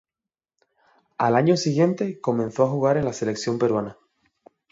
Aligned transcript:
Al 1.19 1.35
año 1.35 1.55
siguiente 1.55 2.19
comenzó 2.19 2.63
a 2.63 2.69
jugar 2.69 2.97
en 2.97 3.05
la 3.05 3.13
selección 3.13 3.59
peruana. 3.59 3.99